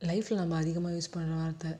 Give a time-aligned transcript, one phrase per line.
[0.00, 1.70] லைஃப்பில் நம்ம அதிகமாக யூஸ் பண்ணுற வார்த்தை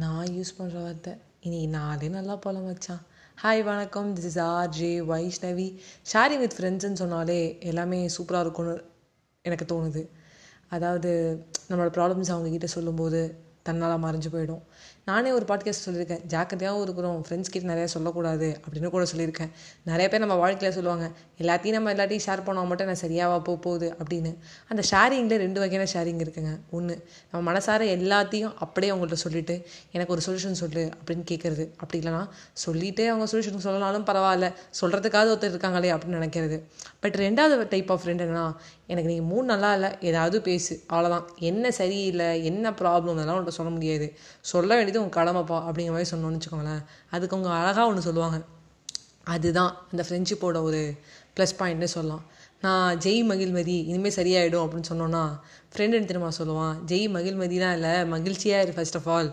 [0.00, 1.12] நான் யூஸ் பண்ணுற வார்த்தை.
[1.44, 3.02] இன்னைக்கு நாளே நல்லா போல வச்சான்
[3.42, 4.08] ஹாய் வணக்கம்.
[4.16, 5.66] This is R J Vaishnavi
[6.12, 7.38] sharing with ஃப்ரெண்ட்ஸ்ன்னு சொன்னாலே
[7.70, 8.74] எல்லாமே சூப்பராக இருக்கும்னு
[9.44, 10.02] எனக்கு தோணுது.
[10.76, 11.12] அதாவது
[11.68, 13.20] நம்மளோட ப்ராப்ளம்ஸ் அவங்கக்கிட்ட சொல்லும்போது
[13.66, 14.62] தன்னால் மறைஞ்சு போயிடும்.
[15.04, 16.20] நானே ஒரு பாட்காஸ்ட் சொல்லியிருக்கேன்.
[16.28, 19.50] ஜாக்கிரதையாகவும் இருக்கிறோம் ஃப்ரெண்ட்ஸ் கிட்ட நிறையா சொல்லக்கூடாது அப்படின்னு கூட சொல்லியிருக்கேன்.
[19.84, 23.96] நிறைய பேர் நம்ம வாழ்க்கையில் சொல்லுவாங்க எல்லாத்தையும் நம்ம எல்லாத்தையும் ஷேர் பண்ணால் மட்டும் நான் சரியாவா போக போகுது
[23.98, 24.36] அப்படின்னு.
[24.68, 26.58] அந்த ஷேரிங்கில் ரெண்டு வகையான ஷேரிங் இருக்குங்க.
[26.70, 32.28] ஒன்று நம்ம மனசார எல்லாத்தையும் அப்படியே அவங்கள்ட்ட சொல்லிவிட்டு எனக்கு ஒரு சொல்யூஷன் சொல்லு அப்படின்னு கேட்குறது அப்படி இல்லைனா
[32.52, 34.52] சொல்லிவிட்டு அவங்க சொல்யூஷன் சொல்லனாலும் பரவாயில்ல.
[34.80, 36.62] சொல்கிறதுக்காவது ஒருத்தர் இருக்காங்களே அப்படின்னு நினைக்கிறது.
[37.00, 38.54] பட் ரெண்டாவது டைப் ஆஃப் ஃப்ரெண்ட் என்னன்னா
[38.86, 40.80] எனக்கு நீங்கள் மூணு நல்லா இல்லை ஏதாவது பேசு.
[40.92, 44.06] அவ்வளோதான் என்ன சரியில்லை என்ன ப்ராப்ளம் அதெல்லாம் உன்ட்ட சொல்ல முடியாது.
[44.40, 46.84] சொல்ல வேண்டியது உங்கள் கடமைப்பா அப்படிங்கிற மாதிரி சொன்னோன்னு வச்சுக்கோங்களேன்.
[47.10, 48.38] அதுக்கு அவங்க அழகாக ஒன்று சொல்லுவாங்க.
[49.24, 50.80] அதுதான் அந்த ஃப்ரெண்ட்ஷிப்போட ஒரு
[51.36, 52.24] ப்ளஸ் பாயிண்ட்னு சொல்லலாம்.
[52.62, 55.24] நான் ஜெய் மகிழ்மதி இனிமேல் சரியாயிடும் அப்படின்னு சொன்னோன்னா
[55.72, 59.28] ஃப்ரெண்டு என்ன தெரியுமா சொல்லுவான் ஜெய் மகிழ்மதிலாம் இல்லை மகிழ்ச்சியாக இரு ஃபர்ஸ்ட் ஆஃப் ஆல்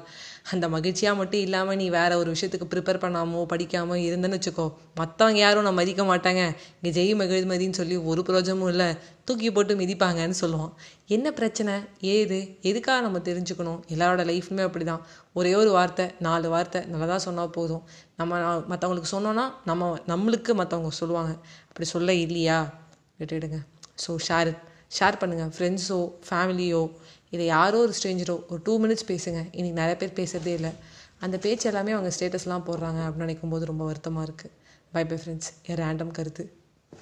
[0.52, 4.66] அந்த மகிழ்ச்சியாக மட்டும் இல்லாமல் நீ வேறு ஒரு விஷயத்துக்கு ப்ரிப்பேர் பண்ணாமோ படிக்காமல் இருந்தேன்னு வச்சுக்கோ
[5.00, 6.42] மற்றவங்க யாரும் நான் மதிக்க மாட்டாங்க.
[6.80, 8.90] இங்கே ஜெய் மகிழ்மதின்னு சொல்லி ஒரு பிரோஜமும் இல்லை
[9.26, 10.74] தூக்கி போட்டு மிதிப்பாங்கன்னு சொல்லுவான்.
[11.08, 11.76] என்ன பிரச்சனை?
[12.16, 12.40] ஏது?
[12.72, 13.80] எதுக்காக நம்ம தெரிஞ்சுக்கணும்?
[13.96, 17.84] எல்லாரோட லைஃப்மே அப்படி தான் ஒரே ஒரு வார்த்தை நாலு வார்த்தை நல்லதாக சொன்னால் போதும்.
[18.18, 21.34] நம்ம மற்றவங்களுக்கு சொன்னோன்னா நம்ம நம்மளுக்கு மற்றவங்க சொல்லுவாங்க.
[21.70, 22.60] அப்படி சொல்ல இல்லையா?
[23.24, 23.60] விட்டுடுங்க
[24.06, 24.52] ஸோ ஷேர்
[24.98, 26.82] ஷேர் பண்ணுங்கள் ஃப்ரெண்ட்ஸோ ஃபேமிலியோ
[27.34, 29.40] இல்லை யாரோ ஒரு ஸ்ட்ரேஞ்சரோ ஒரு டூ மினிட்ஸ் பேசுங்க.
[29.58, 30.72] இன்றைக்கி நிறைய பேர் பேசுகிறதே இல்லை.
[31.26, 34.54] அந்த பேச்சு எல்லாமே அவங்க ஸ்டேட்டஸ்லாம் போடுறாங்க அப்படின்னு நினைக்கும் போது ரொம்ப வருத்தமாக இருக்குது
[34.96, 36.44] பை பை ஃப்ரெண்ட்ஸ் என் ரேண்டம் கருத்து.